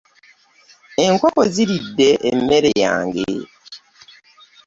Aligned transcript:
Enkoko 1.05 1.41
ziridde 1.53 2.09
emmere 2.31 2.71
yange. 2.83 3.27